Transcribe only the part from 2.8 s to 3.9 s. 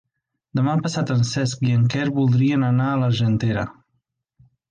a l'Argentera.